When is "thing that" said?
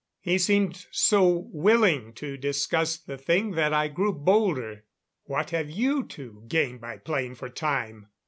3.19-3.71